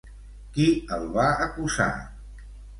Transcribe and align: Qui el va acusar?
Qui 0.55 0.65
el 0.97 1.05
va 1.19 1.27
acusar? 1.47 1.91